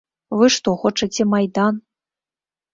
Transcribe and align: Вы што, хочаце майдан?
Вы 0.39 0.45
што, 0.55 0.69
хочаце 0.85 1.29
майдан? 1.37 1.73